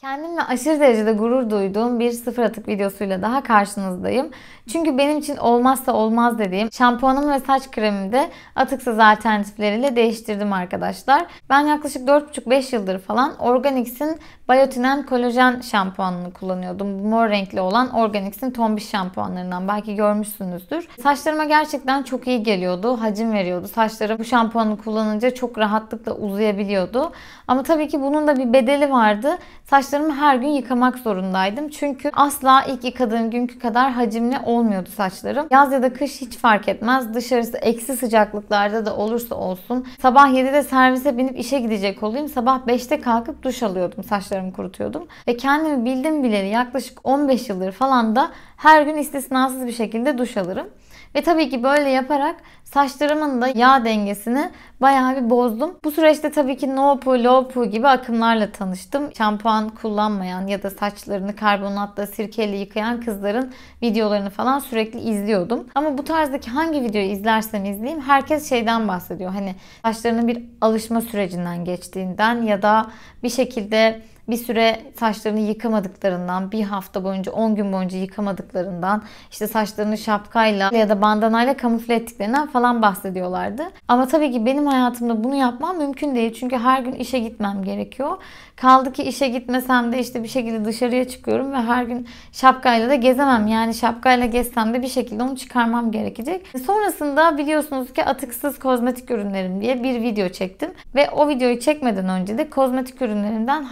[0.00, 4.30] Kendimle aşırı derecede gurur duyduğum bir sıfır atık videosuyla daha karşınızdayım.
[4.72, 11.26] Çünkü benim için olmazsa olmaz dediğim şampuanım ve saç kremimi de atıksız alternatifleriyle değiştirdim arkadaşlar.
[11.50, 14.18] Ben yaklaşık 4,5-5 yıldır falan Organix'in
[14.50, 16.88] Biotinen kolajen şampuanını kullanıyordum.
[17.08, 20.88] Mor renkli olan Organix'in tombiş şampuanlarından belki görmüşsünüzdür.
[21.02, 23.00] Saçlarıma gerçekten çok iyi geliyordu.
[23.00, 23.68] Hacim veriyordu.
[23.68, 27.12] Saçlarım bu şampuanı kullanınca çok rahatlıkla uzayabiliyordu.
[27.48, 29.38] Ama tabii ki bunun da bir bedeli vardı.
[29.64, 31.68] Saçlarımı her gün yıkamak zorundaydım.
[31.68, 35.46] Çünkü asla ilk yıkadığım günkü kadar hacimli olmuyordu saçlarım.
[35.50, 37.14] Yaz ya da kış hiç fark etmez.
[37.14, 39.86] Dışarısı eksi sıcaklıklarda da olursa olsun.
[40.02, 42.28] Sabah 7'de servise binip işe gidecek olayım.
[42.28, 44.04] Sabah 5'te kalkıp duş alıyordum.
[44.38, 45.06] Saçlarımı kurutuyordum.
[45.28, 50.36] Ve kendimi bildim bileli yaklaşık 15 yıldır falan da her gün istisnasız bir şekilde duş
[50.36, 50.66] alırım.
[51.14, 55.78] Ve tabii ki böyle yaparak saçlarımın da yağ dengesini bayağı bir bozdum.
[55.84, 59.14] Bu süreçte tabii ki no poo, low poo gibi akımlarla tanıştım.
[59.18, 63.52] Şampuan kullanmayan ya da saçlarını karbonatla, sirkeyle yıkayan kızların
[63.82, 65.66] videolarını falan sürekli izliyordum.
[65.74, 69.32] Ama bu tarzdaki hangi videoyu izlersem izleyeyim herkes şeyden bahsediyor.
[69.32, 72.86] Hani saçlarının bir alışma sürecinden geçtiğinden ya da
[73.22, 79.98] bir şekilde bir süre saçlarını yıkamadıklarından, bir hafta boyunca 10 gün boyunca yıkamadıklarından, işte saçlarını
[79.98, 83.62] şapkayla ya da bandanayla kamufle ettiklerinden falan bahsediyorlardı.
[83.88, 86.32] Ama tabii ki benim hayatımda bunu yapmam mümkün değil.
[86.32, 88.16] Çünkü her gün işe gitmem gerekiyor.
[88.56, 92.94] Kaldı ki işe gitmesem de işte bir şekilde dışarıya çıkıyorum ve her gün şapkayla da
[92.94, 93.46] gezemem.
[93.46, 96.46] Yani şapkayla gezsem de bir şekilde onu çıkarmam gerekecek.
[96.66, 100.70] Sonrasında biliyorsunuz ki atıksız kozmetik ürünlerim diye bir video çektim.
[100.94, 103.62] Ve o videoyu çekmeden önce de kozmetik ürünlerimden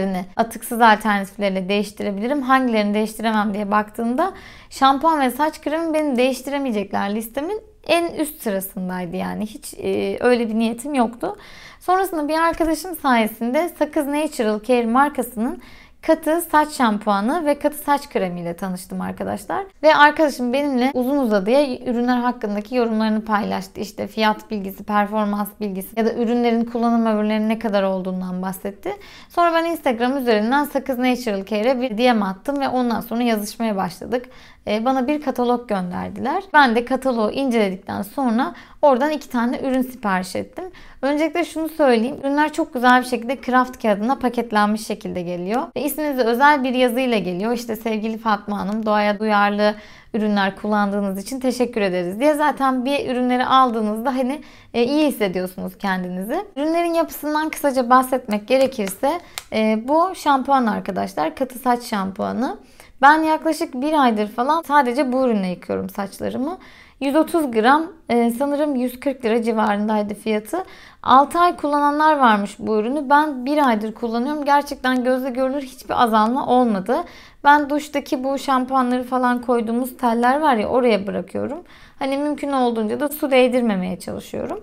[0.00, 4.32] hangilerini atıksız alternatiflerle değiştirebilirim, hangilerini değiştiremem diye baktığımda
[4.70, 9.46] şampuan ve saç kremi beni değiştiremeyecekler listemin en üst sırasındaydı yani.
[9.46, 11.36] Hiç e, öyle bir niyetim yoktu.
[11.80, 15.62] Sonrasında bir arkadaşım sayesinde Sakız Natural Care markasının
[16.02, 19.66] katı saç şampuanı ve katı saç kremiyle tanıştım arkadaşlar.
[19.82, 23.80] Ve arkadaşım benimle uzun uzadıya ürünler hakkındaki yorumlarını paylaştı.
[23.80, 28.90] İşte fiyat bilgisi, performans bilgisi ya da ürünlerin kullanım ömürlerinin ne kadar olduğundan bahsetti.
[29.28, 34.26] Sonra ben Instagram üzerinden Sakız Natural Care'e bir DM attım ve ondan sonra yazışmaya başladık.
[34.66, 36.42] Ee, bana bir katalog gönderdiler.
[36.52, 40.64] Ben de kataloğu inceledikten sonra oradan iki tane ürün sipariş ettim.
[41.02, 42.16] Öncelikle şunu söyleyeyim.
[42.20, 45.62] Ürünler çok güzel bir şekilde craft kağıdına paketlenmiş şekilde geliyor.
[45.76, 47.52] Ve isminize özel bir yazıyla geliyor.
[47.52, 49.74] İşte sevgili Fatma Hanım doğaya duyarlı
[50.14, 54.40] ürünler kullandığınız için teşekkür ederiz diye zaten bir ürünleri aldığınızda hani
[54.74, 56.44] e, iyi hissediyorsunuz kendinizi.
[56.56, 59.20] Ürünlerin yapısından kısaca bahsetmek gerekirse
[59.52, 62.58] e, bu şampuan arkadaşlar katı saç şampuanı.
[63.02, 66.58] Ben yaklaşık bir aydır falan sadece bu ürünle yıkıyorum saçlarımı.
[67.00, 70.64] 130 gram e, sanırım 140 lira civarındaydı fiyatı.
[71.02, 73.10] 6 ay kullananlar varmış bu ürünü.
[73.10, 74.44] Ben 1 aydır kullanıyorum.
[74.44, 76.96] Gerçekten gözle görülür hiçbir azalma olmadı.
[77.44, 81.58] Ben duştaki bu şampuanları falan koyduğumuz teller var ya oraya bırakıyorum.
[81.98, 84.60] Hani mümkün olduğunca da su değdirmemeye çalışıyorum.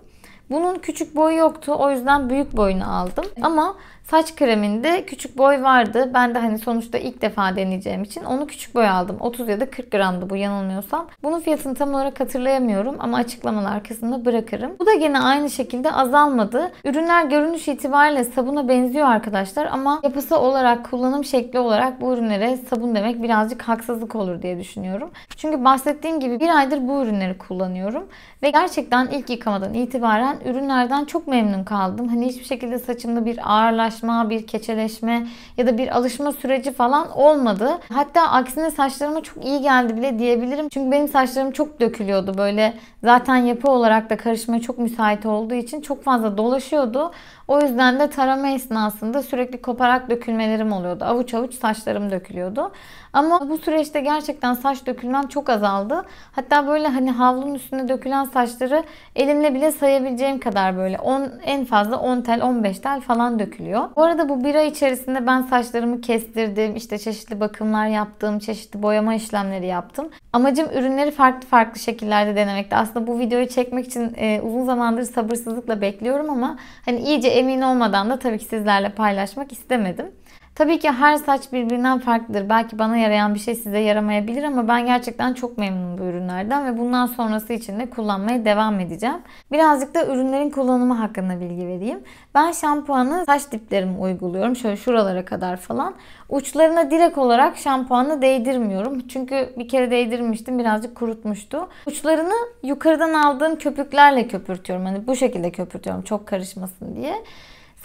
[0.50, 1.76] Bunun küçük boyu yoktu.
[1.80, 3.26] O yüzden büyük boyunu aldım.
[3.42, 3.76] Ama
[4.12, 6.12] Saç kreminde küçük boy vardı.
[6.14, 9.18] Ben de hani sonuçta ilk defa deneyeceğim için onu küçük boy aldım.
[9.20, 11.08] 30 ya da 40 gramdı bu yanılmıyorsam.
[11.24, 14.72] Bunun fiyatını tam olarak hatırlayamıyorum ama açıklamalar kısmında bırakırım.
[14.80, 16.72] Bu da gene aynı şekilde azalmadı.
[16.84, 22.96] Ürünler görünüş itibariyle sabuna benziyor arkadaşlar ama yapısı olarak, kullanım şekli olarak bu ürünlere sabun
[22.96, 25.10] demek birazcık haksızlık olur diye düşünüyorum.
[25.38, 28.08] Çünkü bahsettiğim gibi bir aydır bu ürünleri kullanıyorum
[28.44, 32.08] ve gerçekten ilk yıkamadan itibaren ürünlerden çok memnun kaldım.
[32.08, 35.28] Hani hiçbir şekilde saçımda bir ağırlaş buharlaşma, bir keçeleşme
[35.58, 37.80] ya da bir alışma süreci falan olmadı.
[37.94, 40.70] Hatta aksine saçlarıma çok iyi geldi bile diyebilirim.
[40.70, 42.38] Çünkü benim saçlarım çok dökülüyordu.
[42.38, 47.12] Böyle zaten yapı olarak da karışmaya çok müsait olduğu için çok fazla dolaşıyordu.
[47.48, 51.06] O yüzden de tarama esnasında sürekli koparak dökülmelerim oluyordu.
[51.06, 52.72] Avuç avuç saçlarım dökülüyordu.
[53.14, 56.06] Ama bu süreçte gerçekten saç dökülmem çok azaldı.
[56.32, 58.84] Hatta böyle hani havlunun üstünde dökülen saçları
[59.16, 63.87] elimle bile sayabileceğim kadar böyle 10 en fazla 10 tel 15 tel falan dökülüyor.
[63.96, 66.76] Bu arada bu bir ay içerisinde ben saçlarımı kestirdim.
[66.76, 68.40] işte çeşitli bakımlar yaptım.
[68.40, 70.10] Çeşitli boyama işlemleri yaptım.
[70.34, 72.76] Amacım ürünleri farklı farklı şekillerde denemekti.
[72.76, 78.10] Aslında bu videoyu çekmek için e, uzun zamandır sabırsızlıkla bekliyorum ama hani iyice emin olmadan
[78.10, 80.12] da tabii ki sizlerle paylaşmak istemedim.
[80.58, 82.50] Tabii ki her saç birbirinden farklıdır.
[82.50, 86.80] Belki bana yarayan bir şey size yaramayabilir ama ben gerçekten çok memnunum bu ürünlerden ve
[86.80, 89.18] bundan sonrası için de kullanmaya devam edeceğim.
[89.52, 92.00] Birazcık da ürünlerin kullanımı hakkında bilgi vereyim.
[92.36, 94.56] Ben şampuanı saç diplerime uyguluyorum.
[94.56, 95.94] Şöyle şuralara kadar falan.
[96.30, 99.08] Uçlarına direkt olarak şampuanı değdirmiyorum.
[99.08, 101.70] Çünkü bir kere değdirmiştim birazcık kurutmuştu.
[101.88, 104.86] Uçlarını yukarıdan aldığım köpüklerle köpürtüyorum.
[104.86, 107.24] Hani bu şekilde köpürtüyorum çok karışmasın diye.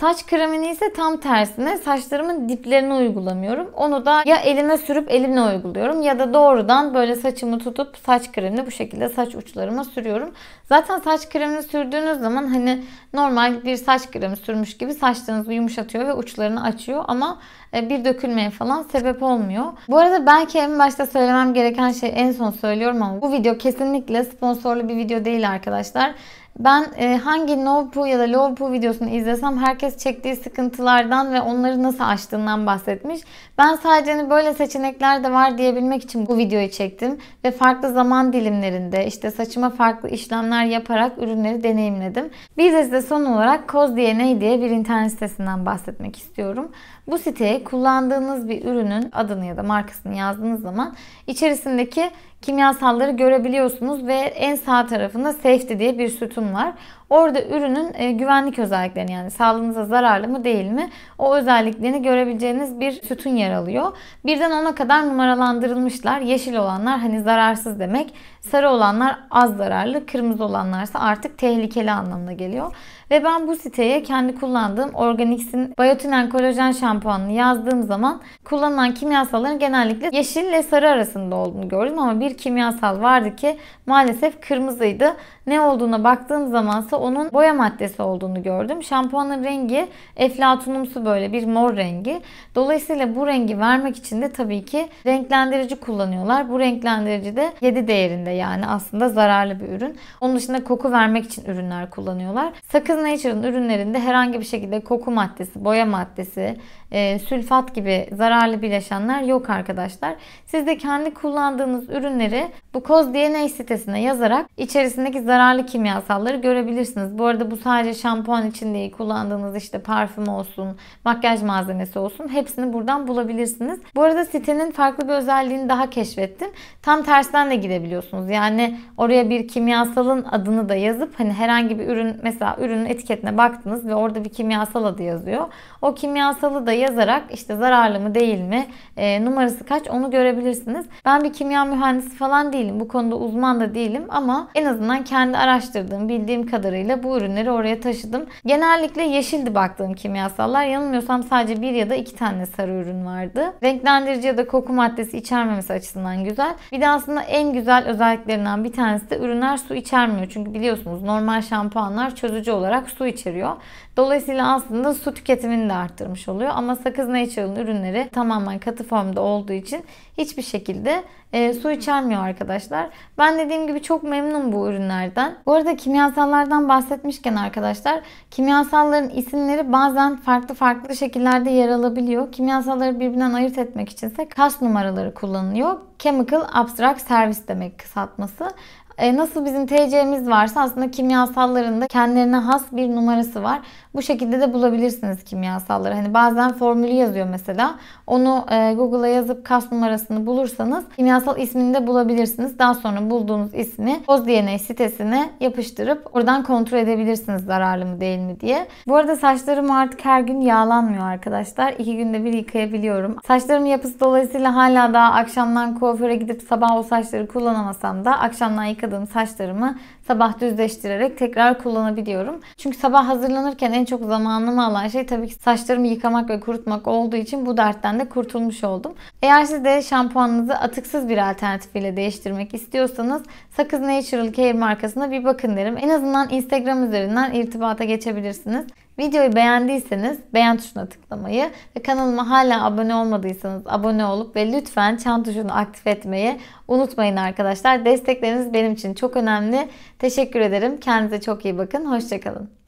[0.00, 3.70] Saç kremini ise tam tersine saçlarımın diplerine uygulamıyorum.
[3.76, 8.66] Onu da ya elime sürüp elimle uyguluyorum ya da doğrudan böyle saçımı tutup saç kremini
[8.66, 10.32] bu şekilde saç uçlarıma sürüyorum.
[10.68, 16.14] Zaten saç kremini sürdüğünüz zaman hani normal bir saç kremi sürmüş gibi saçlarınızı yumuşatıyor ve
[16.14, 17.38] uçlarını açıyor ama
[17.74, 19.64] e, bir dökülmeye falan sebep olmuyor.
[19.88, 24.24] Bu arada belki en başta söylemem gereken şey en son söylüyorum ama bu video kesinlikle
[24.24, 26.14] sponsorlu bir video değil arkadaşlar.
[26.58, 31.40] Ben e, hangi no poo ya da low poo videosunu izlesem herkes çektiği sıkıntılardan ve
[31.40, 33.20] onları nasıl aştığından bahsetmiş.
[33.58, 37.18] Ben sadece hani böyle seçenekler de var diyebilmek için bu videoyu çektim.
[37.44, 42.30] Ve farklı zaman dilimlerinde işte saçıma farklı işlemler yaparak ürünleri deneyimledim.
[42.58, 46.72] Bir de son olarak Koz DNA diye bir internet sitesinden bahsetmek istiyorum.
[47.06, 50.94] Bu siteye kullandığınız bir ürünün adını ya da markasını yazdığınız zaman
[51.26, 52.10] içerisindeki
[52.42, 56.72] kimyasalları görebiliyorsunuz ve en sağ tarafında safety diye bir sütun var.
[57.10, 62.92] Orada ürünün e, güvenlik özelliklerini yani sağlığınıza zararlı mı değil mi o özelliklerini görebileceğiniz bir
[62.92, 63.96] sütun yer alıyor.
[64.26, 66.20] Birden ona kadar numaralandırılmışlar.
[66.20, 68.14] Yeşil olanlar hani zararsız demek.
[68.40, 70.06] Sarı olanlar az zararlı.
[70.06, 72.74] Kırmızı olanlarsa artık tehlikeli anlamına geliyor.
[73.10, 80.10] Ve ben bu siteye kendi kullandığım Organix'in Biotin Kolajen şampuanını yazdığım zaman kullanılan kimyasalların genellikle
[80.12, 81.98] yeşil ile sarı arasında olduğunu gördüm.
[81.98, 85.16] Ama bir kimyasal vardı ki maalesef kırmızıydı.
[85.46, 88.82] Ne olduğuna baktığım zamansa onun boya maddesi olduğunu gördüm.
[88.82, 92.20] Şampuanın rengi eflatunumsu böyle bir mor rengi.
[92.54, 96.48] Dolayısıyla bu rengi vermek için de tabii ki renklendirici kullanıyorlar.
[96.50, 99.96] Bu renklendirici de 7 değerinde yani aslında zararlı bir ürün.
[100.20, 102.52] Onun dışında koku vermek için ürünler kullanıyorlar.
[102.72, 106.56] Sakız Nature'ın ürünlerinde herhangi bir şekilde koku maddesi, boya maddesi,
[106.92, 110.14] e, sülfat gibi zararlı bileşenler yok arkadaşlar.
[110.46, 117.18] Siz de kendi kullandığınız ürünleri bu Koz DNA sitesine yazarak içerisindeki zararlı kimyasalları görebilirsiniz.
[117.18, 120.68] Bu arada bu sadece şampuan için değil kullandığınız işte parfüm olsun,
[121.04, 123.80] makyaj malzemesi olsun hepsini buradan bulabilirsiniz.
[123.94, 126.48] Bu arada sitenin farklı bir özelliğini daha keşfettim.
[126.82, 128.30] Tam tersten de gidebiliyorsunuz.
[128.30, 133.86] Yani oraya bir kimyasalın adını da yazıp hani herhangi bir ürün mesela ürünün etiketine baktınız
[133.86, 135.46] ve orada bir kimyasal adı yazıyor.
[135.82, 140.86] O kimyasalı da yazarak işte zararlı mı değil mi e, numarası kaç onu görebilirsiniz.
[141.04, 142.80] Ben bir kimya mühendisi falan değilim.
[142.80, 147.80] Bu konuda uzman da değilim ama en azından kendi araştırdığım bildiğim kadarıyla bu ürünleri oraya
[147.80, 148.26] taşıdım.
[148.46, 150.64] Genellikle yeşildi baktığım kimyasallar.
[150.64, 153.52] Yanılmıyorsam sadece bir ya da iki tane sarı ürün vardı.
[153.62, 156.54] Renklendirici ya da koku maddesi içermemesi açısından güzel.
[156.72, 160.26] Bir de aslında en güzel özelliklerinden bir tanesi de ürünler su içermiyor.
[160.30, 163.56] Çünkü biliyorsunuz normal şampuanlar çözücü olarak su içeriyor.
[163.96, 166.50] Dolayısıyla aslında su tüketimini de arttırmış oluyor.
[166.54, 169.84] Ama Sakız Natural'ın ürünleri tamamen katı formda olduğu için
[170.18, 171.02] hiçbir şekilde
[171.32, 172.90] e, su içermiyor arkadaşlar.
[173.18, 175.34] Ben dediğim gibi çok memnun bu ürünlerden.
[175.46, 178.00] Bu arada kimyasallardan bahsetmişken arkadaşlar
[178.30, 182.32] kimyasalların isimleri bazen farklı farklı şekillerde yer alabiliyor.
[182.32, 185.76] Kimyasalları birbirinden ayırt etmek içinse kas numaraları kullanılıyor.
[185.98, 188.50] Chemical Abstract Service demek kısaltması.
[188.98, 193.60] E, nasıl bizim TC'miz varsa aslında kimyasalların da kendilerine has bir numarası var.
[193.94, 195.94] Bu şekilde de bulabilirsiniz kimyasalları.
[195.94, 197.74] Hani bazen formülü yazıyor mesela.
[198.06, 202.58] Onu e, Google'a yazıp kas numarasını bulursanız kimyasal ismini de bulabilirsiniz.
[202.58, 208.66] Daha sonra bulduğunuz ismi DNA sitesine yapıştırıp oradan kontrol edebilirsiniz zararlı mı değil mi diye.
[208.88, 211.72] Bu arada saçlarım artık her gün yağlanmıyor arkadaşlar.
[211.78, 213.16] İki günde bir yıkayabiliyorum.
[213.26, 219.06] Saçlarımın yapısı dolayısıyla hala daha akşamdan kuaföre gidip sabah o saçları kullanamasam da akşamdan yıkadığım
[219.06, 222.40] saçlarımı sabah düzleştirerek tekrar kullanabiliyorum.
[222.56, 227.16] Çünkü sabah hazırlanırken en çok zamanımı alan şey tabii ki saçlarımı yıkamak ve kurutmak olduğu
[227.16, 228.94] için bu dertten de kurtulmuş oldum.
[229.22, 233.22] Eğer siz de şampuanınızı atıksız bir alternatif ile değiştirmek istiyorsanız
[233.56, 235.76] Sakız Natural Care markasına bir bakın derim.
[235.78, 238.66] En azından Instagram üzerinden irtibata geçebilirsiniz.
[238.98, 245.22] Videoyu beğendiyseniz beğen tuşuna tıklamayı ve kanalıma hala abone olmadıysanız abone olup ve lütfen çan
[245.22, 247.84] tuşunu aktif etmeyi unutmayın arkadaşlar.
[247.84, 249.68] Destekleriniz benim için çok önemli.
[249.98, 250.80] Teşekkür ederim.
[250.80, 251.84] Kendinize çok iyi bakın.
[251.84, 252.61] Hoşçakalın.